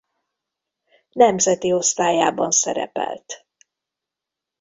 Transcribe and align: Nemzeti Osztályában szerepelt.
Nemzeti 1.11 1.71
Osztályában 1.73 2.51
szerepelt. 2.51 3.45